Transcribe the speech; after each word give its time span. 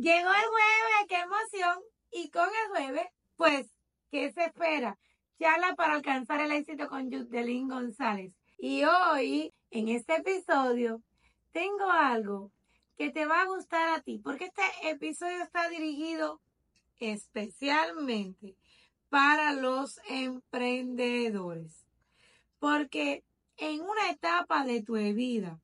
Llegó 0.00 0.30
el 0.30 0.46
jueves, 0.48 1.06
qué 1.10 1.16
emoción. 1.16 1.78
Y 2.10 2.30
con 2.30 2.48
el 2.48 2.70
jueves, 2.70 3.06
pues, 3.36 3.70
¿qué 4.10 4.32
se 4.32 4.44
espera? 4.44 4.98
Charla 5.38 5.74
para 5.74 5.92
alcanzar 5.92 6.40
el 6.40 6.52
éxito 6.52 6.88
con 6.88 7.10
Yudelín 7.10 7.68
González. 7.68 8.32
Y 8.56 8.84
hoy, 8.84 9.52
en 9.70 9.88
este 9.88 10.16
episodio, 10.16 11.02
tengo 11.52 11.90
algo 11.90 12.50
que 12.96 13.10
te 13.10 13.26
va 13.26 13.42
a 13.42 13.46
gustar 13.46 13.90
a 13.90 14.00
ti, 14.00 14.18
porque 14.24 14.46
este 14.46 14.62
episodio 14.88 15.42
está 15.42 15.68
dirigido 15.68 16.40
especialmente 16.98 18.56
para 19.10 19.52
los 19.52 20.00
emprendedores. 20.08 21.84
Porque 22.58 23.22
en 23.58 23.82
una 23.82 24.08
etapa 24.08 24.64
de 24.64 24.82
tu 24.82 24.94
vida, 24.94 25.60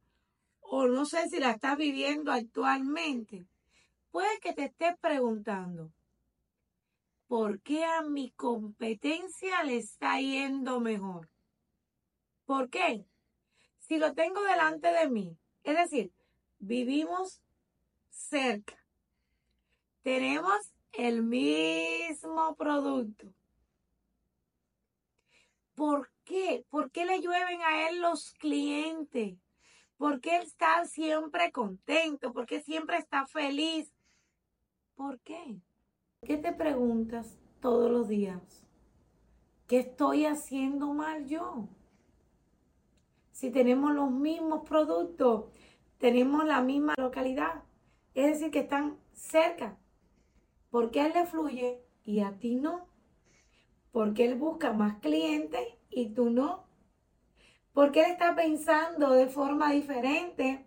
o 0.60 0.88
no 0.88 1.06
sé 1.06 1.26
si 1.30 1.38
la 1.38 1.52
estás 1.52 1.78
viviendo 1.78 2.32
actualmente, 2.32 3.46
puede 4.10 4.38
que 4.40 4.52
te 4.52 4.64
estés 4.64 4.96
preguntando, 4.98 5.92
¿por 7.26 7.60
qué 7.60 7.84
a 7.84 8.02
mi 8.02 8.30
competencia 8.32 9.62
le 9.64 9.76
está 9.76 10.20
yendo 10.20 10.80
mejor? 10.80 11.28
¿Por 12.44 12.70
qué? 12.70 13.04
Si 13.78 13.98
lo 13.98 14.14
tengo 14.14 14.42
delante 14.42 14.92
de 14.92 15.08
mí, 15.08 15.36
es 15.64 15.76
decir, 15.76 16.12
vivimos 16.58 17.40
cerca, 18.10 18.76
tenemos 20.02 20.72
el 20.92 21.22
mismo 21.22 22.54
producto. 22.56 23.26
¿Por 25.74 26.10
qué? 26.24 26.64
¿Por 26.70 26.90
qué 26.90 27.04
le 27.04 27.20
llueven 27.20 27.60
a 27.62 27.88
él 27.88 28.00
los 28.00 28.32
clientes? 28.34 29.36
¿Por 29.98 30.20
qué 30.20 30.36
él 30.36 30.42
está 30.42 30.84
siempre 30.86 31.52
contento? 31.52 32.32
¿Por 32.32 32.46
qué 32.46 32.62
siempre 32.62 32.96
está 32.98 33.26
feliz? 33.26 33.92
¿Por 34.96 35.20
qué? 35.20 35.60
¿Qué 36.22 36.38
te 36.38 36.52
preguntas 36.52 37.38
todos 37.60 37.90
los 37.90 38.08
días? 38.08 38.66
¿Qué 39.66 39.80
estoy 39.80 40.24
haciendo 40.24 40.94
mal 40.94 41.26
yo? 41.26 41.68
Si 43.30 43.50
tenemos 43.50 43.92
los 43.94 44.10
mismos 44.10 44.66
productos, 44.66 45.50
tenemos 45.98 46.46
la 46.46 46.62
misma 46.62 46.94
localidad, 46.96 47.64
es 48.14 48.26
decir, 48.26 48.50
que 48.50 48.60
están 48.60 48.96
cerca. 49.12 49.76
¿Por 50.70 50.90
qué 50.90 51.04
él 51.04 51.12
le 51.14 51.26
fluye 51.26 51.84
y 52.02 52.20
a 52.20 52.38
ti 52.38 52.54
no? 52.54 52.88
Porque 53.92 54.24
él 54.24 54.36
busca 54.36 54.72
más 54.72 54.98
clientes 55.00 55.60
y 55.90 56.14
tú 56.14 56.30
no. 56.30 56.64
Porque 57.74 58.00
él 58.00 58.12
está 58.12 58.34
pensando 58.34 59.10
de 59.10 59.26
forma 59.26 59.72
diferente. 59.72 60.64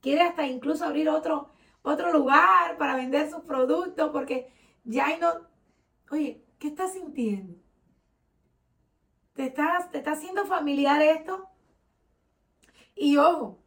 Quiere 0.00 0.22
hasta 0.22 0.48
incluso 0.48 0.84
abrir 0.84 1.08
otro 1.08 1.50
otro 1.88 2.12
lugar 2.12 2.76
para 2.78 2.96
vender 2.96 3.30
sus 3.30 3.42
productos 3.42 4.10
porque 4.10 4.52
ya 4.84 5.16
no... 5.18 5.46
Oye, 6.10 6.44
¿qué 6.58 6.68
estás 6.68 6.92
sintiendo? 6.92 7.54
¿Te 9.34 9.46
estás, 9.46 9.90
¿Te 9.90 9.98
está 9.98 10.12
haciendo 10.12 10.46
familiar 10.46 11.00
esto? 11.00 11.48
Y 12.94 13.16
ojo, 13.16 13.62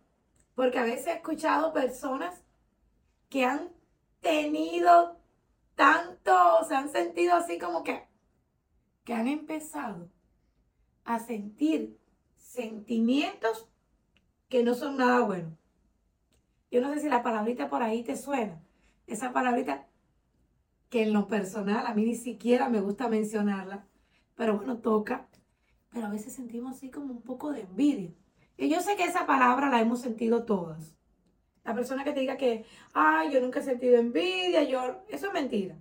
porque 0.56 0.80
a 0.80 0.84
veces 0.84 1.08
he 1.08 1.14
escuchado 1.14 1.72
personas 1.72 2.44
que 3.30 3.46
han 3.46 3.70
tenido 4.20 5.18
tanto, 5.76 6.64
se 6.68 6.76
han 6.76 6.90
sentido 6.90 7.36
así 7.36 7.58
como 7.58 7.84
que, 7.84 8.08
que 9.04 9.14
han 9.14 9.28
empezado 9.28 10.10
a 11.06 11.20
sentir 11.20 11.98
sentimientos 12.38 13.68
que 14.50 14.64
no 14.64 14.74
son 14.76 14.98
nada 14.98 15.22
buenos. 15.22 15.61
Yo 16.72 16.80
no 16.80 16.94
sé 16.94 17.02
si 17.02 17.10
la 17.10 17.22
palabrita 17.22 17.70
por 17.70 17.84
ahí 17.84 18.02
te 18.02 18.16
suena. 18.16 18.62
Esa 19.06 19.34
palabrita 19.34 19.88
que 20.90 21.04
en 21.04 21.14
lo 21.14 21.28
personal 21.28 21.86
a 21.86 21.94
mí 21.94 22.06
ni 22.06 22.16
siquiera 22.16 22.70
me 22.70 22.80
gusta 22.80 23.10
mencionarla, 23.10 23.86
pero 24.36 24.58
bueno, 24.58 24.78
toca. 24.78 25.28
Pero 25.92 26.08
a 26.08 26.10
veces 26.10 26.34
sentimos 26.34 26.78
así 26.78 26.90
como 26.90 27.12
un 27.14 27.22
poco 27.22 27.52
de 27.52 27.62
envidia. 27.62 28.12
Y 28.58 28.70
yo 28.70 28.80
sé 28.80 28.96
que 28.96 29.04
esa 29.04 29.26
palabra 29.26 29.70
la 29.70 29.82
hemos 29.82 30.00
sentido 30.00 30.46
todas. 30.46 30.96
La 31.66 31.76
persona 31.76 32.04
que 32.04 32.14
te 32.14 32.22
diga 32.22 32.38
que, 32.38 32.66
ay, 32.94 33.32
yo 33.32 33.42
nunca 33.42 33.60
he 33.60 33.64
sentido 33.64 33.98
envidia, 33.98 34.64
yo, 34.64 35.04
eso 35.10 35.28
es 35.28 35.34
mentira. 35.34 35.78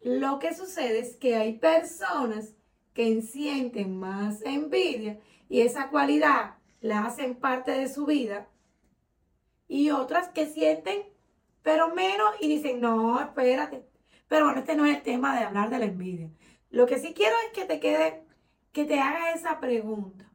Lo 0.00 0.38
que 0.38 0.54
sucede 0.54 1.00
es 1.00 1.16
que 1.16 1.36
hay 1.36 1.58
personas 1.58 2.54
que 2.94 3.20
sienten 3.20 3.98
más 3.98 4.40
envidia 4.42 5.18
y 5.48 5.60
esa 5.60 5.90
cualidad 5.90 6.54
la 6.86 7.04
hacen 7.04 7.34
parte 7.34 7.72
de 7.72 7.88
su 7.88 8.06
vida 8.06 8.48
y 9.68 9.90
otras 9.90 10.28
que 10.28 10.46
sienten, 10.46 11.02
pero 11.62 11.94
menos 11.94 12.30
y 12.40 12.48
dicen, 12.48 12.80
no, 12.80 13.20
espérate. 13.20 13.84
Pero 14.28 14.46
bueno, 14.46 14.60
este 14.60 14.76
no 14.76 14.86
es 14.86 14.96
el 14.96 15.02
tema 15.02 15.36
de 15.36 15.44
hablar 15.44 15.70
de 15.70 15.78
la 15.78 15.86
envidia. 15.86 16.30
Lo 16.70 16.86
que 16.86 16.98
sí 16.98 17.14
quiero 17.14 17.34
es 17.46 17.52
que 17.52 17.64
te 17.64 17.80
quede, 17.80 18.24
que 18.72 18.84
te 18.84 19.00
haga 19.00 19.32
esa 19.32 19.60
pregunta. 19.60 20.30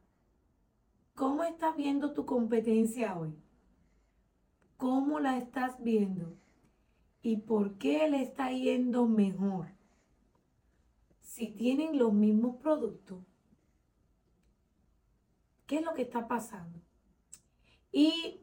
¿Cómo 1.14 1.44
estás 1.44 1.76
viendo 1.76 2.12
tu 2.12 2.26
competencia 2.26 3.16
hoy? 3.16 3.34
¿Cómo 4.76 5.20
la 5.20 5.38
estás 5.38 5.82
viendo? 5.82 6.36
¿Y 7.22 7.36
por 7.36 7.78
qué 7.78 8.08
le 8.08 8.22
está 8.22 8.50
yendo 8.50 9.06
mejor? 9.06 9.68
Si 11.20 11.48
tienen 11.48 11.98
los 11.98 12.12
mismos 12.12 12.56
productos, 12.56 13.18
¿Qué 15.72 15.78
es 15.78 15.84
lo 15.86 15.94
que 15.94 16.02
está 16.02 16.28
pasando? 16.28 16.78
Y 17.90 18.42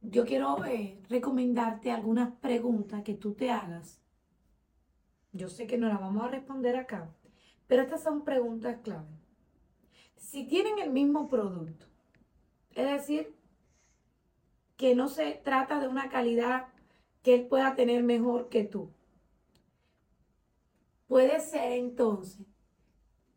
yo 0.00 0.24
quiero 0.24 0.64
eh, 0.64 1.02
recomendarte 1.08 1.90
algunas 1.90 2.32
preguntas 2.36 3.02
que 3.02 3.14
tú 3.14 3.34
te 3.34 3.50
hagas. 3.50 4.00
Yo 5.32 5.48
sé 5.48 5.66
que 5.66 5.76
no 5.76 5.88
las 5.88 5.98
vamos 5.98 6.22
a 6.22 6.28
responder 6.28 6.76
acá, 6.76 7.12
pero 7.66 7.82
estas 7.82 8.04
son 8.04 8.22
preguntas 8.22 8.78
clave. 8.84 9.08
Si 10.14 10.46
tienen 10.46 10.78
el 10.78 10.92
mismo 10.92 11.26
producto, 11.26 11.86
es 12.76 12.86
decir, 12.86 13.34
que 14.76 14.94
no 14.94 15.08
se 15.08 15.32
trata 15.32 15.80
de 15.80 15.88
una 15.88 16.10
calidad 16.10 16.68
que 17.24 17.34
él 17.34 17.48
pueda 17.48 17.74
tener 17.74 18.04
mejor 18.04 18.48
que 18.50 18.62
tú. 18.62 18.92
Puede 21.08 21.40
ser 21.40 21.72
entonces 21.72 22.46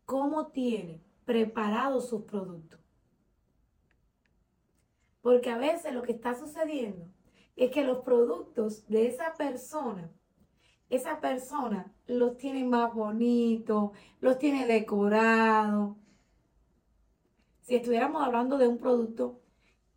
cómo 0.04 0.46
tiene 0.52 1.07
preparados 1.28 2.08
sus 2.08 2.22
productos. 2.22 2.80
Porque 5.20 5.50
a 5.50 5.58
veces 5.58 5.92
lo 5.92 6.00
que 6.00 6.12
está 6.12 6.34
sucediendo 6.34 7.06
es 7.54 7.70
que 7.70 7.84
los 7.84 7.98
productos 7.98 8.88
de 8.88 9.08
esa 9.08 9.34
persona, 9.34 10.10
esa 10.88 11.20
persona 11.20 11.92
los 12.06 12.38
tiene 12.38 12.64
más 12.64 12.94
bonitos, 12.94 13.90
los 14.22 14.38
tiene 14.38 14.66
decorados. 14.66 15.98
Si 17.60 17.76
estuviéramos 17.76 18.22
hablando 18.22 18.56
de 18.56 18.68
un 18.68 18.78
producto, 18.78 19.42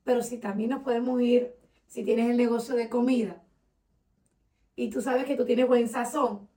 pero 0.03 0.23
si 0.23 0.37
también 0.37 0.71
nos 0.71 0.83
podemos 0.83 1.21
ir, 1.21 1.55
si 1.87 2.03
tienes 2.03 2.29
el 2.29 2.35
negocio 2.35 2.75
de 2.75 2.89
comida 2.89 3.41
y 4.75 4.89
tú 4.89 5.01
sabes 5.01 5.23
que 5.23 5.37
tú 5.37 5.45
tienes 5.45 5.65
buen 5.65 5.87
sazón, 5.87 6.49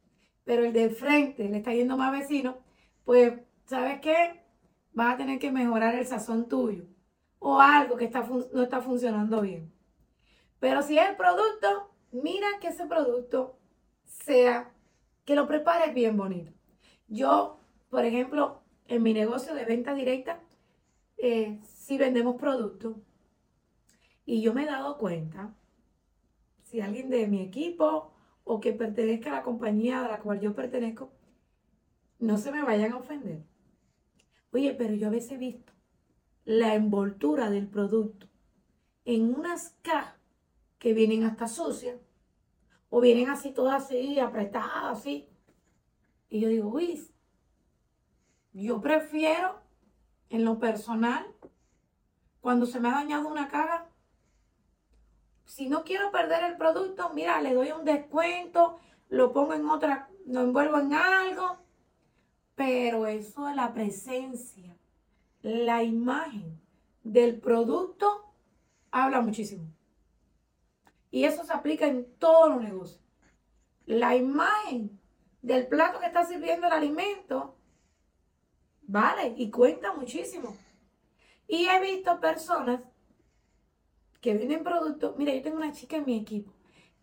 pero 0.43 0.65
el 0.65 0.73
de 0.73 0.91
frente 0.91 1.49
le 1.49 1.59
está 1.59 1.73
yendo 1.73 1.97
más 1.97 2.11
vecino, 2.11 2.59
pues, 3.05 3.35
¿sabes 3.67 4.01
qué? 4.01 4.44
Vas 4.95 5.15
a 5.15 5.17
tener 5.17 5.39
que 5.39 5.53
mejorar 5.53 5.95
el 5.95 6.07
sazón 6.07 6.49
tuyo 6.49 6.85
o 7.39 7.61
algo 7.61 7.97
que 7.97 8.07
está 8.07 8.27
no 8.53 8.63
está 8.63 8.81
funcionando 8.81 9.43
bien. 9.43 9.73
Pero 10.61 10.83
si 10.83 10.99
es 10.99 11.11
el 11.11 11.17
producto, 11.17 11.91
mira 12.11 12.47
que 12.61 12.69
ese 12.69 12.87
producto 12.87 13.59
sea, 14.05 14.73
que 15.25 15.35
lo 15.35 15.47
prepares 15.47 15.95
bien 15.95 16.17
bonito. 16.17 16.53
Yo, 17.09 17.61
por 17.91 18.05
ejemplo, 18.05 18.63
en 18.87 19.03
mi 19.03 19.13
negocio 19.13 19.55
de 19.55 19.65
venta 19.65 19.95
directa, 19.95 20.41
eh, 21.19 21.61
si 21.65 21.99
vendemos 21.99 22.37
productos, 22.37 22.97
y 24.25 24.41
yo 24.41 24.55
me 24.55 24.63
he 24.63 24.67
dado 24.67 24.97
cuenta, 24.97 25.55
si 26.63 26.81
alguien 26.81 27.11
de 27.11 27.27
mi 27.27 27.43
equipo 27.43 28.13
o 28.45 28.61
que 28.61 28.73
pertenezca 28.73 29.31
a 29.31 29.35
la 29.35 29.43
compañía 29.43 30.05
a 30.05 30.09
la 30.09 30.21
cual 30.21 30.41
yo 30.41 30.55
pertenezco, 30.55 31.13
no 32.19 32.39
se 32.39 32.53
me 32.53 32.63
vayan 32.63 32.93
a 32.93 32.97
ofender. 32.97 33.43
Oye, 34.55 34.73
pero 34.73 34.95
yo 34.95 35.09
a 35.09 35.11
veces 35.11 35.33
he 35.33 35.37
visto 35.37 35.73
la 36.45 36.75
envoltura 36.75 37.51
del 37.51 37.67
producto 37.67 38.29
en 39.05 39.35
unas 39.35 39.77
cajas 39.83 40.15
que 40.79 40.95
vienen 40.95 41.25
hasta 41.25 41.49
sucias 41.49 41.99
o 42.89 43.01
vienen 43.01 43.31
así 43.31 43.51
todas 43.51 43.83
así, 43.83 44.21
apretadas 44.21 44.97
así. 44.97 45.29
Y 46.29 46.39
yo 46.39 46.49
digo, 46.49 46.69
uy, 46.69 47.05
yo 48.53 48.81
prefiero 48.81 49.61
en 50.29 50.45
lo 50.45 50.61
personal, 50.61 51.27
cuando 52.41 52.65
se 52.65 52.79
me 52.79 52.91
ha 52.91 52.93
dañado 52.93 53.27
una 53.27 53.49
caja, 53.49 53.89
si 55.47 55.69
no 55.69 55.83
quiero 55.83 56.13
perder 56.13 56.45
el 56.45 56.57
producto, 56.57 57.11
mira, 57.13 57.41
le 57.41 57.55
doy 57.55 57.73
un 57.73 57.85
descuento, 57.85 58.79
lo 59.09 59.33
pongo 59.33 59.55
en 59.55 59.69
otra, 59.69 60.11
lo 60.27 60.43
envuelvo 60.43 60.79
en 60.79 60.95
algo 60.95 61.64
pero 62.65 63.07
eso 63.07 63.45
de 63.45 63.55
la 63.55 63.75
presencia, 63.75 64.75
la 65.43 65.83
imagen 65.83 66.59
del 67.03 67.39
producto, 67.39 68.33
habla 68.91 69.21
muchísimo. 69.21 69.67
Y 71.11 71.25
eso 71.25 71.45
se 71.45 71.53
aplica 71.53 71.87
en 71.87 72.07
todos 72.19 72.49
los 72.49 72.63
negocios. 72.63 73.05
La 73.85 74.17
imagen 74.17 74.99
del 75.43 75.67
plato 75.67 76.01
que 76.01 76.07
está 76.07 76.25
sirviendo 76.25 76.67
el 76.67 76.73
alimento 76.73 77.55
vale 78.81 79.35
y 79.37 79.51
cuenta 79.51 79.93
muchísimo. 79.93 80.57
Y 81.47 81.67
he 81.67 81.81
visto 81.83 82.19
personas 82.19 82.81
que 84.23 84.33
venden 84.33 84.65
productos. 84.65 85.19
Mira, 85.19 85.35
yo 85.35 85.43
tengo 85.43 85.59
una 85.59 85.73
chica 85.73 85.97
en 85.97 86.07
mi 86.07 86.19
equipo 86.19 86.51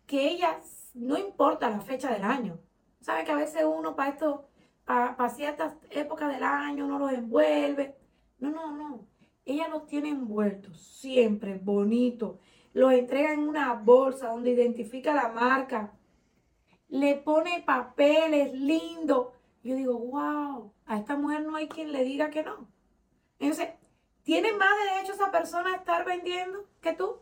que 0.08 0.28
ella 0.28 0.60
no 0.94 1.16
importa 1.16 1.70
la 1.70 1.80
fecha 1.80 2.10
del 2.10 2.24
año. 2.24 2.58
Sabe 3.00 3.22
que 3.22 3.30
a 3.30 3.36
veces 3.36 3.62
uno 3.64 3.94
para 3.94 4.10
esto, 4.10 4.48
para, 4.84 5.28
ciertas 5.30 5.74
épocas 5.90 6.32
del 6.32 6.42
año, 6.42 6.86
uno 6.86 6.98
los 6.98 7.12
envuelve. 7.12 7.96
No, 8.38 8.50
no, 8.50 8.76
no. 8.76 9.06
Ella 9.44 9.68
los 9.68 9.86
tiene 9.86 10.10
envueltos 10.10 10.80
siempre, 10.80 11.58
bonito. 11.58 12.38
Los 12.72 12.92
entrega 12.92 13.32
en 13.32 13.40
una 13.40 13.74
bolsa 13.74 14.28
donde 14.28 14.50
identifica 14.50 15.14
la 15.14 15.28
marca. 15.28 15.92
Le 16.88 17.16
pone 17.16 17.62
papeles 17.64 18.52
lindos. 18.54 19.28
Yo 19.62 19.76
digo, 19.76 19.98
wow, 19.98 20.72
a 20.86 20.98
esta 20.98 21.16
mujer 21.16 21.42
no 21.42 21.56
hay 21.56 21.68
quien 21.68 21.92
le 21.92 22.04
diga 22.04 22.30
que 22.30 22.42
no. 22.42 22.68
Entonces, 23.38 23.68
¿tiene 24.22 24.52
más 24.52 24.70
derecho 24.84 25.12
esa 25.12 25.30
persona 25.30 25.72
a 25.72 25.76
estar 25.76 26.04
vendiendo 26.04 26.66
que 26.80 26.92
tú? 26.92 27.16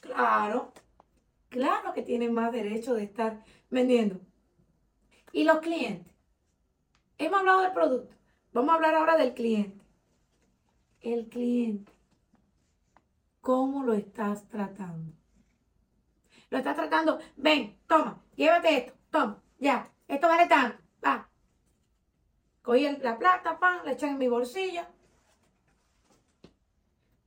Claro, 0.00 0.72
claro 1.48 1.92
que 1.92 2.02
tiene 2.02 2.28
más 2.28 2.52
derecho 2.52 2.94
de 2.94 3.04
estar 3.04 3.44
vendiendo. 3.70 4.20
¿Y 5.32 5.44
los 5.44 5.60
clientes? 5.60 6.11
Hemos 7.18 7.40
hablado 7.40 7.62
del 7.62 7.72
producto. 7.72 8.14
Vamos 8.52 8.70
a 8.70 8.74
hablar 8.74 8.94
ahora 8.94 9.16
del 9.16 9.34
cliente. 9.34 9.84
El 11.00 11.28
cliente. 11.28 11.92
¿Cómo 13.40 13.82
lo 13.82 13.92
estás 13.94 14.48
tratando? 14.48 15.12
Lo 16.52 16.58
estás 16.58 16.76
tratando, 16.76 17.18
ven, 17.36 17.78
toma, 17.86 18.22
llévate 18.36 18.76
esto, 18.76 18.92
toma, 19.10 19.42
ya, 19.58 19.90
esto 20.06 20.28
vale 20.28 20.46
tanto, 20.46 20.82
va. 21.02 21.26
Cogí 22.60 22.86
la 22.98 23.18
plata, 23.18 23.58
pan, 23.58 23.80
la 23.86 23.92
eché 23.92 24.06
en 24.06 24.18
mi 24.18 24.28
bolsillo. 24.28 24.82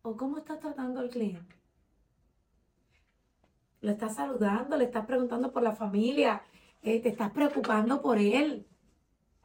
¿O 0.03 0.15
cómo 0.15 0.37
estás 0.37 0.59
tratando 0.59 0.99
al 0.99 1.09
cliente? 1.09 1.55
Lo 3.81 3.91
estás 3.91 4.15
saludando, 4.15 4.77
le 4.77 4.85
estás 4.85 5.07
preguntando 5.07 5.51
por 5.51 5.63
la 5.63 5.75
familia, 5.75 6.43
eh, 6.83 7.01
te 7.01 7.09
estás 7.09 7.31
preocupando 7.31 8.03
por 8.03 8.19
él. 8.19 8.67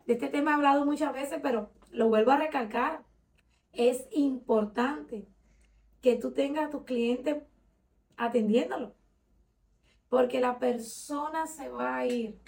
De 0.06 0.14
este 0.14 0.29
tema 0.29 0.52
he 0.52 0.55
hablado 0.55 0.85
muchas 0.85 1.12
veces, 1.12 1.41
pero 1.43 1.70
lo 1.91 2.08
vuelvo 2.08 2.31
a 2.31 2.37
recalcar. 2.37 3.05
Es 3.73 4.06
importante 4.12 5.29
que 6.00 6.17
tú 6.17 6.32
tengas 6.32 6.67
a 6.67 6.70
tus 6.70 6.85
clientes 6.85 7.43
atendiéndolo. 8.17 8.94
Porque 10.08 10.41
la 10.41 10.58
persona 10.58 11.47
se 11.47 11.69
va 11.69 11.97
a 11.97 12.06
ir 12.06 12.41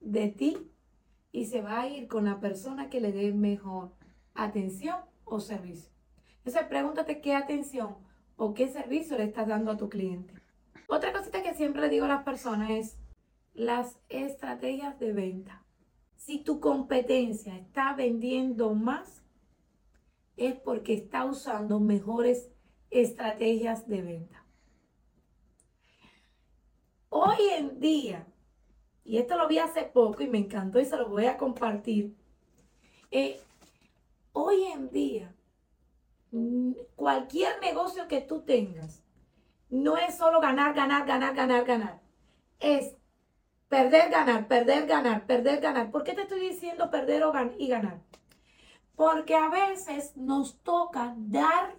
de 0.00 0.28
ti 0.28 0.70
y 1.32 1.46
se 1.46 1.60
va 1.62 1.82
a 1.82 1.88
ir 1.88 2.08
con 2.08 2.24
la 2.24 2.40
persona 2.40 2.88
que 2.88 3.00
le 3.00 3.12
dé 3.12 3.32
mejor 3.32 3.92
atención 4.34 4.96
o 5.24 5.40
servicio. 5.40 5.90
Entonces 6.38 6.64
pregúntate 6.68 7.20
qué 7.20 7.34
atención 7.34 7.96
o 8.36 8.54
qué 8.54 8.68
servicio 8.68 9.18
le 9.18 9.24
estás 9.24 9.46
dando 9.46 9.70
a 9.70 9.76
tu 9.76 9.88
cliente. 9.88 10.34
Otra 10.88 11.12
cosita 11.12 11.42
que 11.42 11.54
siempre 11.54 11.82
le 11.82 11.90
digo 11.90 12.06
a 12.06 12.08
las 12.08 12.24
personas 12.24 12.70
es 12.70 12.98
las 13.52 13.98
estrategias 14.08 14.98
de 14.98 15.12
venta. 15.12 15.62
Si 16.30 16.38
tu 16.38 16.60
competencia 16.60 17.56
está 17.56 17.92
vendiendo 17.92 18.72
más, 18.72 19.24
es 20.36 20.54
porque 20.60 20.94
está 20.94 21.24
usando 21.24 21.80
mejores 21.80 22.52
estrategias 22.88 23.88
de 23.88 24.02
venta. 24.02 24.46
Hoy 27.08 27.48
en 27.56 27.80
día, 27.80 28.28
y 29.02 29.18
esto 29.18 29.36
lo 29.36 29.48
vi 29.48 29.58
hace 29.58 29.82
poco 29.82 30.22
y 30.22 30.28
me 30.28 30.38
encantó 30.38 30.78
y 30.78 30.84
se 30.84 30.96
lo 30.96 31.08
voy 31.08 31.26
a 31.26 31.36
compartir, 31.36 32.16
eh, 33.10 33.40
hoy 34.32 34.66
en 34.66 34.88
día, 34.90 35.34
cualquier 36.94 37.60
negocio 37.60 38.06
que 38.06 38.20
tú 38.20 38.42
tengas, 38.42 39.02
no 39.68 39.96
es 39.96 40.16
solo 40.16 40.38
ganar, 40.38 40.74
ganar, 40.74 41.04
ganar, 41.08 41.34
ganar, 41.34 41.64
ganar. 41.64 42.00
Es 42.60 42.99
perder, 43.70 44.10
ganar, 44.10 44.48
perder, 44.48 44.86
ganar, 44.86 45.26
perder, 45.26 45.60
ganar. 45.60 45.90
¿Por 45.92 46.02
qué 46.02 46.12
te 46.12 46.22
estoy 46.22 46.40
diciendo 46.40 46.90
perder 46.90 47.22
y 47.56 47.68
ganar? 47.68 48.02
Porque 48.96 49.36
a 49.36 49.48
veces 49.48 50.16
nos 50.16 50.60
toca 50.62 51.14
dar 51.16 51.76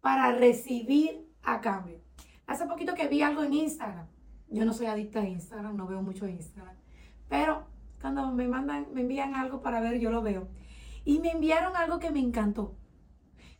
para 0.00 0.32
recibir 0.32 1.24
a 1.42 1.60
cambio. 1.60 2.00
Hace 2.48 2.66
poquito 2.66 2.94
que 2.94 3.06
vi 3.06 3.22
algo 3.22 3.44
en 3.44 3.54
Instagram. 3.54 4.08
Yo 4.48 4.64
no 4.64 4.72
soy 4.72 4.86
adicta 4.86 5.20
a 5.20 5.28
Instagram, 5.28 5.76
no 5.76 5.86
veo 5.86 6.02
mucho 6.02 6.26
Instagram. 6.26 6.76
Pero 7.28 7.68
cuando 8.00 8.32
me 8.32 8.48
mandan, 8.48 8.88
me 8.92 9.02
envían 9.02 9.36
algo 9.36 9.62
para 9.62 9.80
ver, 9.80 10.00
yo 10.00 10.10
lo 10.10 10.20
veo. 10.20 10.48
Y 11.04 11.20
me 11.20 11.30
enviaron 11.30 11.76
algo 11.76 12.00
que 12.00 12.10
me 12.10 12.18
encantó. 12.18 12.74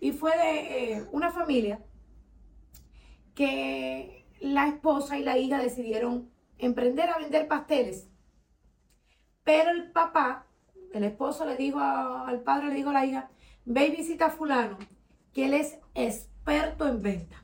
Y 0.01 0.11
fue 0.11 0.37
de 0.37 0.93
eh, 0.95 1.09
una 1.13 1.31
familia 1.31 1.85
que 3.37 4.27
la 4.41 4.67
esposa 4.67 5.17
y 5.19 5.23
la 5.23 5.39
hija 5.39 5.59
decidieron 5.59 6.37
emprender 6.59 7.09
a 7.11 7.19
vender 7.19 7.49
pasteles. 7.49 8.09
Pero 9.45 9.71
el 9.71 9.91
papá, 9.93 10.47
el 10.93 11.05
esposo 11.05 11.47
le 11.47 11.57
dijo 11.57 11.81
al 11.81 12.43
padre, 12.43 12.69
le 12.69 12.75
dijo 12.75 12.91
a 12.91 12.95
la 12.95 13.07
hija, 13.07 13.31
ve 13.65 13.87
y 13.87 13.97
visita 13.97 14.27
a 14.27 14.31
fulano, 14.31 14.79
que 15.33 15.47
él 15.47 15.55
es 15.55 15.79
experto 15.95 16.87
en 16.89 17.03
venta, 17.03 17.43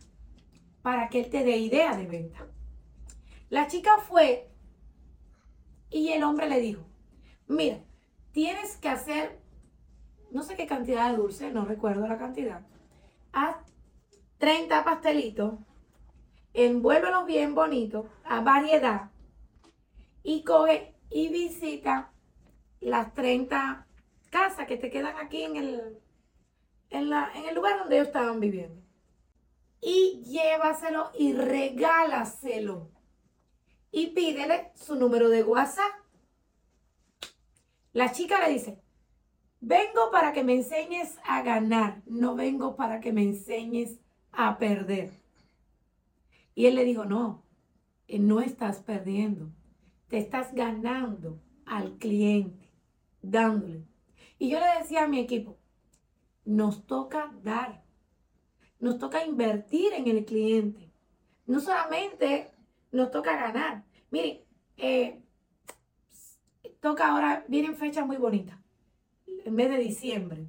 para 0.83 1.09
que 1.09 1.21
él 1.21 1.31
te 1.31 1.45
dé 1.45 1.57
idea 1.57 1.97
de 1.97 2.07
venta. 2.07 2.47
La 3.51 3.67
chica 3.69 3.99
fue 3.99 4.51
y 5.91 6.09
el 6.09 6.25
hombre 6.25 6.49
le 6.49 6.61
dijo, 6.61 6.83
mira, 7.47 7.79
tienes 8.33 8.77
que 8.79 8.89
hacer, 8.89 9.41
no 10.31 10.43
sé 10.43 10.57
qué 10.57 10.67
cantidad 10.67 11.11
de 11.11 11.17
dulce, 11.17 11.53
no 11.53 11.65
recuerdo 11.65 12.07
la 12.09 12.19
cantidad, 12.19 12.67
haz 13.33 13.57
30 14.39 14.83
pastelitos, 14.83 15.55
envuélvelos 16.55 17.27
bien 17.27 17.55
bonitos, 17.55 18.07
a 18.25 18.41
variedad, 18.41 19.11
y 20.23 20.43
coge 20.45 20.95
y 21.11 21.29
visita 21.29 22.13
las 22.81 23.13
30 23.15 23.87
casas 24.31 24.67
que 24.67 24.77
te 24.77 24.91
quedan 24.91 25.17
aquí 25.19 25.43
en 25.43 25.57
el, 25.57 25.99
en, 26.91 27.13
en 27.13 27.49
el 27.49 27.55
lugar 27.55 27.79
donde 27.79 27.97
ellos 27.97 28.09
estaban 28.09 28.41
viviendo. 28.41 28.83
Y 29.81 30.23
llévaselo 30.25 31.11
y 31.19 31.35
regálaselo. 31.35 32.91
Y 33.91 34.09
pídele 34.09 34.73
su 34.75 34.97
número 34.97 35.29
de 35.29 35.43
WhatsApp. 35.43 35.93
La 37.93 38.11
chica 38.11 38.41
le 38.41 38.55
dice, 38.55 38.83
vengo 39.61 40.11
para 40.11 40.33
que 40.33 40.43
me 40.43 40.55
enseñes 40.55 41.17
a 41.25 41.43
ganar, 41.43 42.03
no 42.07 42.35
vengo 42.35 42.77
para 42.77 43.01
que 43.01 43.13
me 43.13 43.23
enseñes 43.23 44.01
a 44.33 44.59
perder. 44.59 45.24
Y 46.55 46.67
él 46.67 46.77
le 46.77 46.85
dijo, 46.85 47.05
no, 47.05 47.45
eh, 48.07 48.19
no 48.19 48.41
estás 48.41 48.81
perdiendo, 48.81 49.51
te 50.09 50.19
estás 50.19 50.55
ganando 50.55 51.41
al 51.67 51.97
cliente, 51.99 52.71
dándole. 53.23 53.85
Y 54.39 54.51
yo 54.51 54.61
le 54.61 54.67
decía 54.79 55.05
a 55.05 55.09
mi 55.09 55.21
equipo, 55.21 55.59
nos 56.45 56.87
toca 56.87 57.33
dar, 57.43 57.83
nos 58.79 58.99
toca 58.99 59.25
invertir 59.25 59.93
en 59.95 60.09
el 60.09 60.25
cliente. 60.25 60.93
No 61.47 61.61
solamente 61.61 62.53
nos 62.93 63.11
toca 63.11 63.37
ganar. 63.37 63.85
Miren, 64.11 64.41
eh, 64.77 65.23
toca 66.81 67.09
ahora, 67.09 67.45
vienen 67.49 67.77
fechas 67.77 68.07
muy 68.07 68.17
bonitas, 68.17 68.59
en 69.27 69.57
vez 69.57 69.71
de 69.71 69.79
diciembre. 69.79 70.47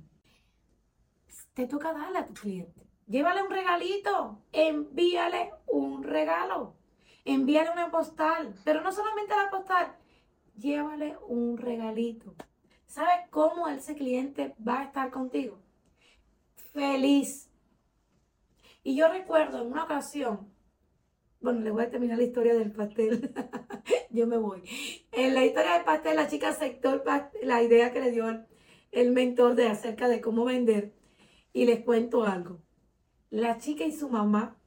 Te 1.54 1.68
toca 1.68 1.94
darle 1.94 2.20
a 2.20 2.26
tu 2.26 2.34
cliente. 2.34 2.86
Llévale 3.08 3.44
un 3.44 3.52
regalito, 3.52 4.42
envíale 4.52 5.52
un 5.76 6.04
regalo 6.04 6.76
envíale 7.26 7.72
una 7.72 7.92
postal, 7.92 8.54
pero 8.64 8.82
no 8.82 8.92
solamente 8.92 9.36
la 9.36 9.50
postal, 9.50 9.96
llévale 10.56 11.18
un 11.28 11.58
regalito. 11.58 12.36
¿Sabes 12.86 13.28
cómo 13.32 13.68
ese 13.68 13.96
cliente 13.96 14.56
va 14.66 14.82
a 14.82 14.84
estar 14.86 15.12
contigo? 15.12 15.60
Feliz. 16.72 17.52
Y 18.84 18.96
yo 18.96 19.10
recuerdo 19.10 19.62
en 19.62 19.72
una 19.72 19.86
ocasión, 19.86 20.54
bueno, 21.42 21.62
le 21.62 21.72
voy 21.72 21.84
a 21.84 21.90
terminar 21.90 22.18
la 22.18 22.24
historia 22.24 22.54
del 22.54 22.72
pastel. 22.72 23.34
yo 24.12 24.28
me 24.28 24.38
voy. 24.38 24.62
En 25.12 25.34
la 25.34 25.44
historia 25.44 25.74
del 25.74 25.84
pastel, 25.84 26.16
la 26.16 26.28
chica 26.28 26.50
aceptó 26.50 27.04
la 27.42 27.64
idea 27.64 27.92
que 27.92 28.02
le 28.02 28.12
dio 28.12 28.30
el, 28.30 28.46
el 28.92 29.12
mentor 29.12 29.56
de 29.56 29.68
acerca 29.68 30.08
de 30.08 30.22
cómo 30.22 30.46
vender. 30.46 30.94
Y 31.54 31.66
les 31.66 31.84
cuento 31.84 32.24
algo. 32.24 32.62
La 33.30 33.58
chica 33.58 33.86
y 33.86 33.92
su 33.92 34.10
mamá 34.10 34.58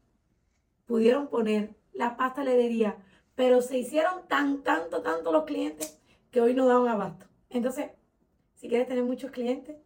pudieron 0.89 1.29
poner 1.29 1.77
la 1.93 2.17
pastelería, 2.17 2.97
pero 3.37 3.61
se 3.61 3.79
hicieron 3.79 4.27
tan, 4.27 4.65
tanto, 4.65 5.03
tanto 5.03 5.31
los 5.31 5.45
clientes 5.45 6.01
que 6.33 6.41
hoy 6.41 6.55
no 6.55 6.67
dan 6.67 6.89
abasto. 6.89 7.27
Entonces, 7.51 7.91
si 8.55 8.69
quieres 8.69 8.89
tener 8.89 9.05
muchos 9.05 9.31
clientes, 9.31 9.77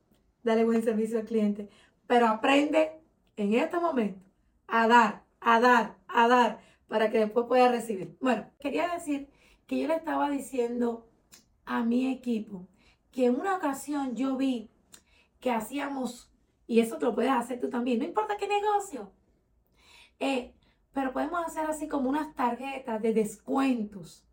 dale 0.43 0.65
buen 0.65 0.83
servicio 0.83 1.19
al 1.19 1.27
cliente, 1.27 1.69
pero 2.07 2.29
aprende 2.29 2.93
en 3.37 3.55
este 3.55 3.79
momento 3.79 4.21
a 4.69 4.87
dar, 4.87 5.25
a 5.41 5.61
dar, 5.61 5.97
a 6.07 6.29
dar, 6.29 6.61
para 6.87 7.11
que 7.11 7.19
después 7.19 7.47
pueda 7.47 7.69
recibir. 7.69 8.17
Bueno, 8.21 8.49
quería 8.61 8.89
decir 8.95 9.29
que 9.67 9.81
yo 9.81 9.89
le 9.89 9.97
estaba 9.97 10.31
diciendo 10.31 11.09
a 11.65 11.83
mi 11.83 12.13
equipo 12.13 12.69
que 13.11 13.27
en 13.27 13.41
una 13.41 13.57
ocasión 13.57 14.15
yo 14.15 14.37
vi 14.37 14.71
que 15.41 15.51
hacíamos, 15.51 16.31
y 16.67 16.81
eso 16.81 16.97
te 16.97 17.07
lo 17.07 17.15
puedes 17.15 17.33
hacer 17.33 17.61
tú 17.61 17.69
también, 17.69 17.99
no 17.99 18.05
importa 18.05 18.37
qué 18.37 18.47
negocio, 18.47 19.13
eh, 20.21 20.55
pero 20.93 21.13
podemos 21.13 21.45
hacer 21.45 21.67
así 21.69 21.89
como 21.89 22.11
unas 22.11 22.35
tarjetas 22.35 23.01
de 23.01 23.15
descuentos, 23.15 24.27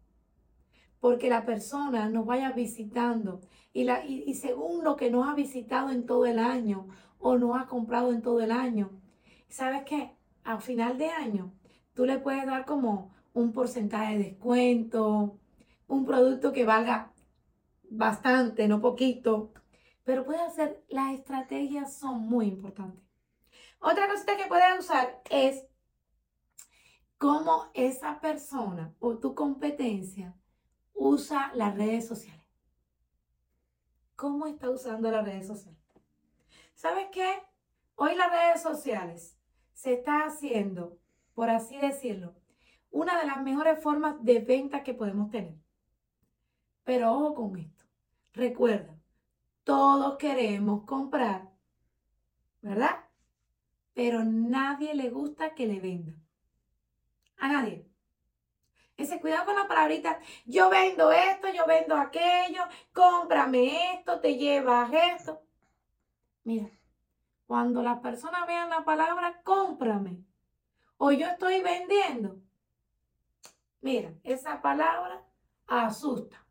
porque 0.99 1.29
la 1.29 1.45
persona 1.45 2.09
nos 2.09 2.25
vaya 2.25 2.51
visitando 2.51 3.41
y, 3.71 3.85
la, 3.85 4.05
y, 4.05 4.33
según 4.33 4.83
lo 4.83 4.95
que 4.95 5.09
nos 5.09 5.27
ha 5.27 5.33
visitado 5.33 5.91
en 5.91 6.05
todo 6.05 6.25
el 6.25 6.39
año 6.39 6.87
o 7.19 7.37
nos 7.37 7.59
ha 7.59 7.67
comprado 7.67 8.11
en 8.11 8.21
todo 8.21 8.41
el 8.41 8.51
año, 8.51 8.91
¿sabes 9.47 9.83
qué? 9.85 10.15
A 10.43 10.59
final 10.59 10.97
de 10.97 11.09
año, 11.09 11.53
tú 11.93 12.05
le 12.05 12.19
puedes 12.19 12.45
dar 12.45 12.65
como 12.65 13.13
un 13.33 13.53
porcentaje 13.53 14.17
de 14.17 14.23
descuento, 14.23 15.39
un 15.87 16.05
producto 16.05 16.51
que 16.51 16.65
valga 16.65 17.13
bastante, 17.89 18.67
no 18.67 18.81
poquito, 18.81 19.53
pero 20.03 20.25
puede 20.25 20.41
hacer, 20.41 20.83
las 20.89 21.13
estrategias 21.13 21.93
son 21.93 22.21
muy 22.21 22.47
importantes. 22.47 23.03
Otra 23.79 24.07
cosita 24.07 24.35
que 24.35 24.47
puedes 24.47 24.79
usar 24.79 25.21
es 25.29 25.65
cómo 27.19 27.69
esa 27.73 28.21
persona 28.21 28.95
o 28.99 29.17
tu 29.17 29.35
competencia 29.35 30.33
usa 30.93 31.51
las 31.53 31.75
redes 31.75 32.07
sociales. 32.07 32.45
¿Cómo 34.15 34.47
está 34.47 34.69
usando 34.69 35.11
las 35.11 35.25
redes 35.25 35.45
sociales? 35.45 35.83
¿Sabes 36.73 37.07
qué? 37.11 37.43
Hoy 37.95 38.15
las 38.15 38.31
redes 38.31 38.61
sociales 38.61 39.38
se 39.73 39.93
está 39.93 40.23
haciendo, 40.23 40.97
por 41.33 41.49
así 41.49 41.77
decirlo, 41.77 42.35
una 42.89 43.19
de 43.19 43.27
las 43.27 43.43
mejores 43.43 43.83
formas 43.83 44.15
de 44.23 44.39
venta 44.39 44.83
que 44.83 44.93
podemos 44.93 45.29
tener. 45.29 45.59
Pero 46.85 47.11
ojo 47.11 47.35
con 47.35 47.57
esto. 47.57 47.83
Recuerda, 48.31 48.97
todos 49.65 50.17
queremos 50.17 50.85
comprar, 50.85 51.51
¿verdad? 52.61 53.09
Pero 53.93 54.23
nadie 54.23 54.95
le 54.95 55.09
gusta 55.09 55.53
que 55.53 55.67
le 55.67 55.81
vendan. 55.81 56.28
A 57.39 57.48
nadie. 57.48 57.86
Ese 58.98 59.22
cuidado 59.22 59.46
con 59.46 59.55
la 59.55 59.67
palabrita, 59.67 60.19
yo 60.46 60.69
vendo 60.69 61.12
esto, 61.12 61.48
yo 61.53 61.65
vendo 61.65 61.96
aquello, 61.96 62.63
cómprame 62.91 63.93
esto, 63.93 64.19
te 64.19 64.36
llevas 64.36 64.91
esto. 64.91 65.41
Mira, 66.43 66.69
cuando 67.48 67.81
las 67.81 68.00
personas 68.00 68.46
vean 68.46 68.69
la 68.69 68.84
palabra 68.84 69.41
cómprame 69.43 70.25
o 70.98 71.13
yo 71.13 71.27
estoy 71.27 71.62
vendiendo, 71.62 72.41
mira, 73.79 74.13
esa 74.24 74.62
palabra 74.62 75.25
asusta. 75.65 76.46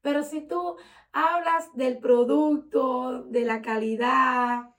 Pero 0.00 0.22
si 0.22 0.46
tú 0.46 0.76
hablas 1.12 1.74
del 1.74 1.98
producto, 1.98 3.24
de 3.24 3.44
la 3.44 3.62
calidad, 3.62 4.76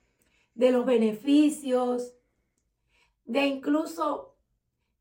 de 0.53 0.72
los 0.72 0.86
beneficios, 0.86 2.15
de 3.29 3.45
incluso 3.45 4.36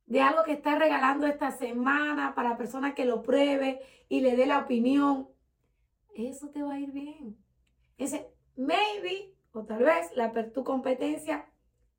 de 0.04 0.20
algo 0.20 0.44
que 0.44 0.52
está 0.52 0.78
regalando 0.78 1.26
esta 1.26 1.50
semana 1.50 2.34
para 2.34 2.50
la 2.50 2.56
persona 2.58 2.94
que 2.94 3.06
lo 3.06 3.22
pruebe 3.22 3.80
y 4.10 4.20
le 4.20 4.36
dé 4.36 4.44
la 4.44 4.58
opinión, 4.58 5.28
eso 6.14 6.50
te 6.50 6.62
va 6.62 6.74
a 6.74 6.78
ir 6.78 6.92
bien. 6.92 7.38
Ese 7.96 8.30
maybe 8.54 9.34
o 9.52 9.64
tal 9.64 9.82
vez 9.82 10.14
la 10.14 10.30
tu 10.52 10.62
competencia 10.62 11.50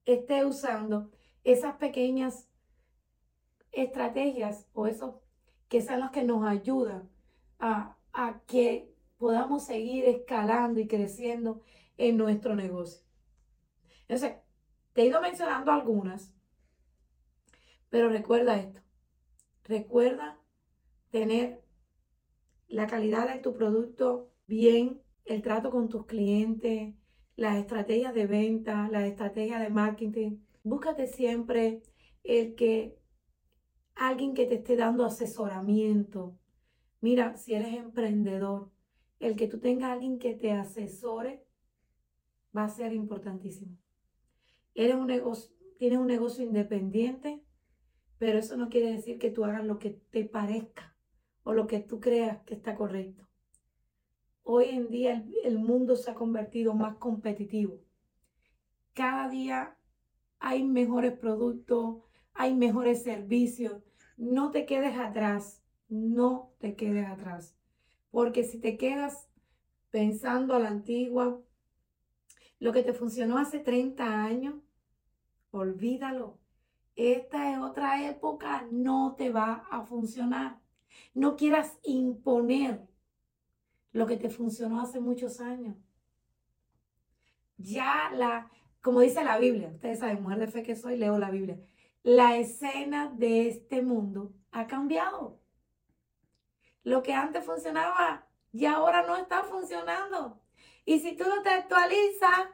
esté 0.06 0.46
usando 0.46 1.10
esas 1.44 1.78
pequeñas 1.78 2.48
estrategias 3.72 4.68
o 4.74 4.86
esos 4.86 5.16
que 5.68 5.82
son 5.82 6.00
los 6.00 6.12
que 6.12 6.24
nos 6.24 6.48
ayudan 6.48 7.10
a, 7.58 7.98
a 8.14 8.42
que 8.46 8.94
podamos 9.18 9.66
seguir 9.66 10.06
escalando 10.06 10.80
y 10.80 10.88
creciendo 10.88 11.62
en 11.98 12.18
nuestro 12.18 12.56
negocio. 12.56 13.04
Entonces, 14.02 14.34
te 14.94 15.02
he 15.02 15.06
ido 15.08 15.22
mencionando 15.22 15.72
algunas, 15.72 16.34
pero 17.90 18.10
recuerda 18.10 18.58
esto. 18.58 18.82
Recuerda 19.64 20.40
tener 21.12 21.64
la 22.68 22.88
calidad 22.88 23.34
de 23.34 23.40
tu 23.40 23.54
producto 23.54 24.32
bien, 24.48 25.02
el 25.26 25.42
trato 25.42 25.72
con 25.72 25.90
tus 25.90 26.06
clientes, 26.06 26.94
las 27.36 27.58
estrategias 27.58 28.14
de 28.14 28.28
venta, 28.28 28.90
las 28.90 29.04
estrategias 29.04 29.62
de 29.62 29.70
marketing. 29.70 30.40
Búscate 30.64 31.08
siempre 31.08 31.82
el 32.24 32.56
que 32.56 33.00
alguien 33.96 34.34
que 34.34 34.46
te 34.46 34.56
esté 34.56 34.76
dando 34.76 35.06
asesoramiento. 35.06 36.38
Mira, 37.02 37.38
si 37.38 37.54
eres 37.54 37.74
emprendedor, 37.76 38.72
el 39.20 39.36
que 39.36 39.48
tú 39.48 39.60
tengas 39.60 39.92
alguien 39.92 40.20
que 40.20 40.34
te 40.34 40.52
asesore 40.52 41.46
va 42.56 42.66
a 42.66 42.70
ser 42.70 42.94
importantísimo. 42.94 43.78
Eres 44.80 44.96
un 44.96 45.08
negocio, 45.08 45.54
tienes 45.78 46.00
un 46.00 46.08
negocio 46.08 46.42
independiente, 46.42 47.44
pero 48.18 48.40
eso 48.40 48.56
no 48.56 48.70
quiere 48.70 48.94
decir 48.94 49.20
que 49.20 49.30
tú 49.30 49.44
hagas 49.44 49.66
lo 49.66 49.78
que 49.78 49.90
te 49.90 50.24
parezca 50.24 50.96
o 51.44 51.52
lo 51.52 51.68
que 51.68 51.82
tú 51.82 52.00
creas 52.00 52.42
que 52.46 52.54
está 52.54 52.76
correcto. 52.76 53.28
Hoy 54.42 54.70
en 54.70 54.90
día 54.90 55.16
el, 55.16 55.36
el 55.44 55.60
mundo 55.60 55.98
se 55.98 56.10
ha 56.10 56.16
convertido 56.16 56.76
más 56.76 56.96
competitivo. 56.96 57.82
Cada 58.94 59.28
día 59.28 59.76
hay 60.40 60.64
mejores 60.64 61.12
productos, 61.12 61.98
hay 62.34 62.56
mejores 62.56 63.04
servicios. 63.04 63.84
No 64.16 64.50
te 64.52 64.66
quedes 64.66 64.98
atrás, 64.98 65.62
no 65.90 66.54
te 66.60 66.78
quedes 66.78 67.06
atrás. 67.06 67.54
Porque 68.12 68.46
si 68.46 68.62
te 68.62 68.78
quedas 68.78 69.28
pensando 69.92 70.54
a 70.56 70.60
la 70.60 70.70
antigua, 70.70 71.42
lo 72.60 72.72
que 72.72 72.84
te 72.84 72.94
funcionó 72.94 73.38
hace 73.38 73.60
30 73.60 74.24
años, 74.24 74.56
olvídalo. 75.52 76.38
Esta 76.96 77.54
es 77.54 77.60
otra 77.60 78.08
época, 78.08 78.68
no 78.72 79.16
te 79.18 79.30
va 79.30 79.68
a 79.72 79.84
funcionar. 79.84 80.60
No 81.14 81.36
quieras 81.36 81.78
imponer 81.84 82.88
lo 83.92 84.06
que 84.06 84.18
te 84.18 84.30
funcionó 84.30 84.82
hace 84.82 85.00
muchos 85.00 85.40
años. 85.40 85.78
Ya 87.58 88.12
la, 88.14 88.50
como 88.82 89.02
dice 89.02 89.24
la 89.24 89.38
Biblia, 89.38 89.70
ustedes 89.74 90.00
saben, 90.00 90.22
mujer 90.22 90.40
de 90.40 90.48
fe 90.48 90.64
que 90.64 90.76
soy, 90.76 90.98
leo 90.98 91.18
la 91.18 91.32
Biblia. 91.32 91.60
La 92.04 92.38
escena 92.38 93.12
de 93.16 93.48
este 93.48 93.82
mundo 93.82 94.34
ha 94.52 94.68
cambiado. 94.68 95.40
Lo 96.84 97.04
que 97.04 97.14
antes 97.14 97.46
funcionaba 97.46 98.28
ya 98.52 98.76
ahora 98.76 99.06
no 99.06 99.16
está 99.16 99.44
funcionando. 99.44 100.42
Y 100.86 101.00
si 101.00 101.16
tú 101.16 101.26
no 101.28 101.42
te 101.42 101.50
actualizas, 101.50 102.48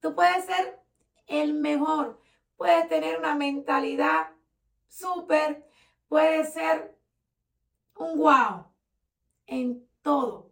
tú 0.00 0.14
puedes 0.14 0.44
ser 0.44 0.81
el 1.26 1.54
mejor. 1.54 2.20
Puedes 2.56 2.88
tener 2.88 3.18
una 3.18 3.34
mentalidad 3.34 4.28
súper. 4.88 5.66
Puedes 6.08 6.52
ser 6.52 6.96
un 7.96 8.18
wow 8.18 8.66
en 9.46 9.86
todo. 10.02 10.50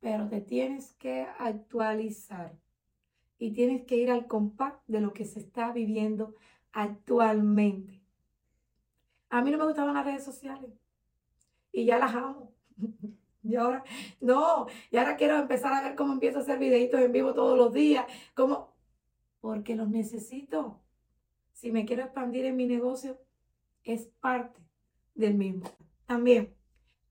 Pero 0.00 0.28
te 0.28 0.40
tienes 0.40 0.92
que 0.94 1.26
actualizar. 1.38 2.52
Y 3.38 3.52
tienes 3.52 3.84
que 3.84 3.96
ir 3.96 4.10
al 4.10 4.26
compás 4.26 4.74
de 4.86 5.00
lo 5.00 5.12
que 5.12 5.24
se 5.24 5.40
está 5.40 5.72
viviendo 5.72 6.34
actualmente. 6.72 8.00
A 9.28 9.42
mí 9.42 9.50
no 9.50 9.58
me 9.58 9.64
gustaban 9.64 9.94
las 9.94 10.06
redes 10.06 10.24
sociales 10.24 10.70
y 11.72 11.84
ya 11.84 11.98
las 11.98 12.14
amo. 12.14 12.52
Y 13.48 13.54
ahora, 13.54 13.84
no, 14.20 14.66
y 14.90 14.96
ahora 14.96 15.14
quiero 15.14 15.36
empezar 15.38 15.72
a 15.72 15.80
ver 15.80 15.94
cómo 15.94 16.12
empiezo 16.12 16.38
a 16.38 16.42
hacer 16.42 16.58
videitos 16.58 17.00
en 17.00 17.12
vivo 17.12 17.32
todos 17.32 17.56
los 17.56 17.72
días, 17.72 18.04
como, 18.34 18.72
porque 19.46 19.76
los 19.76 19.88
necesito. 19.88 20.82
Si 21.52 21.70
me 21.70 21.86
quiero 21.86 22.02
expandir 22.02 22.46
en 22.46 22.56
mi 22.56 22.66
negocio, 22.66 23.16
es 23.84 24.08
parte 24.20 24.60
del 25.14 25.34
mismo. 25.34 25.70
También, 26.04 26.56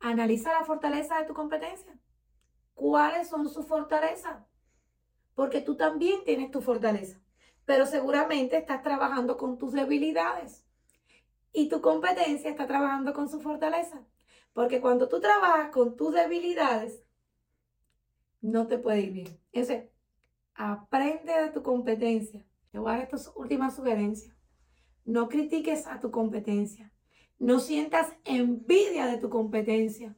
analiza 0.02 0.52
la 0.52 0.66
fortaleza 0.66 1.18
de 1.18 1.28
tu 1.28 1.34
competencia. 1.34 1.98
¿Cuáles 2.74 3.30
son 3.30 3.48
sus 3.48 3.66
fortalezas? 3.66 4.44
Porque 5.34 5.62
tú 5.62 5.78
también 5.78 6.26
tienes 6.26 6.52
tu 6.52 6.60
fortaleza, 6.60 7.22
pero 7.64 7.86
seguramente 7.86 8.58
estás 8.58 8.84
trabajando 8.84 9.38
con 9.38 9.58
tus 9.58 9.72
debilidades 9.72 10.68
y 11.54 11.70
tu 11.70 11.80
competencia 11.80 12.50
está 12.50 12.68
trabajando 12.68 13.14
con 13.14 13.30
su 13.30 13.40
fortaleza. 13.40 14.06
Porque 14.52 14.82
cuando 14.82 15.08
tú 15.08 15.22
trabajas 15.22 15.72
con 15.72 15.96
tus 15.96 16.14
debilidades, 16.14 17.02
no 18.42 18.68
te 18.68 18.78
puede 18.78 19.00
ir 19.00 19.14
bien. 19.14 19.40
Entonces, 19.54 19.95
aprende 20.56 21.34
de 21.34 21.50
tu 21.50 21.62
competencia. 21.62 22.44
Te 22.72 22.80
voy 22.80 22.92
a 22.92 22.96
dar 22.96 23.04
estas 23.04 23.32
últimas 23.36 23.76
sugerencias. 23.76 24.36
No 25.04 25.30
critiques 25.30 25.86
a 25.86 26.00
tu 26.00 26.10
competencia. 26.10 26.92
No 27.38 27.60
sientas 27.60 28.14
envidia 28.24 29.06
de 29.06 29.18
tu 29.18 29.30
competencia. 29.30 30.16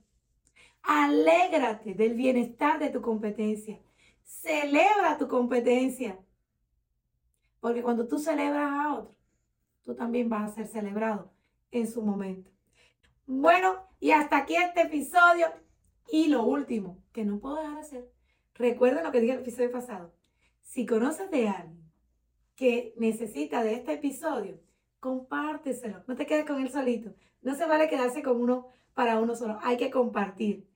Alégrate 0.83 1.93
del 1.93 2.13
bienestar 2.13 2.79
de 2.79 2.89
tu 2.89 3.01
competencia. 3.01 3.81
Celebra 4.23 5.17
tu 5.17 5.27
competencia. 5.27 6.19
Porque 7.59 7.81
cuando 7.81 8.07
tú 8.07 8.19
celebras 8.19 8.71
a 8.71 8.93
otro, 8.93 9.15
tú 9.83 9.95
también 9.95 10.29
vas 10.29 10.51
a 10.51 10.55
ser 10.55 10.67
celebrado 10.67 11.33
en 11.71 11.87
su 11.87 12.01
momento. 12.01 12.49
Bueno, 13.25 13.75
y 13.99 14.11
hasta 14.11 14.37
aquí 14.37 14.55
este 14.55 14.81
episodio. 14.81 15.47
Y 16.09 16.27
lo 16.27 16.43
último, 16.45 17.03
que 17.11 17.25
no 17.25 17.39
puedo 17.39 17.57
dejar 17.57 17.73
de 17.73 17.81
hacer, 17.81 18.11
recuerden 18.53 19.03
lo 19.03 19.11
que 19.11 19.19
dije 19.19 19.33
el 19.33 19.39
episodio 19.39 19.71
pasado. 19.71 20.16
Si 20.67 20.85
conoces 20.85 21.31
de 21.31 21.47
alguien 21.47 21.89
que 22.55 22.93
necesita 22.97 23.63
de 23.63 23.73
este 23.73 23.93
episodio, 23.93 24.59
compárteselo. 24.99 26.03
No 26.07 26.15
te 26.15 26.25
quedes 26.25 26.45
con 26.45 26.61
él 26.61 26.69
solito. 26.69 27.15
No 27.41 27.55
se 27.55 27.65
vale 27.65 27.87
quedarse 27.87 28.21
con 28.21 28.41
uno 28.41 28.67
para 28.93 29.17
uno 29.17 29.33
solo. 29.33 29.59
Hay 29.63 29.77
que 29.77 29.89
compartir. 29.89 30.67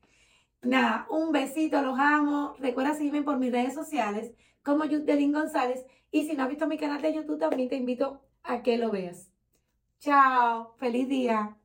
Nada, 0.62 1.06
un 1.10 1.34
besito, 1.34 1.82
los 1.82 2.00
amo. 2.00 2.56
Recuerda 2.60 2.94
seguirme 2.94 3.22
por 3.22 3.38
mis 3.38 3.52
redes 3.52 3.74
sociales 3.74 4.32
como 4.64 4.86
Yudelín 4.86 5.34
González. 5.34 5.86
Y 6.10 6.26
si 6.26 6.38
no 6.38 6.44
has 6.44 6.50
visto 6.50 6.68
mi 6.68 6.78
canal 6.78 7.02
de 7.02 7.14
YouTube, 7.14 7.38
también 7.38 7.68
te 7.68 7.76
invito 7.76 8.22
a 8.44 8.64
que 8.64 8.78
lo 8.78 8.92
veas. 8.92 9.30
Chao, 10.00 10.74
feliz 10.80 11.10
día. 11.10 11.58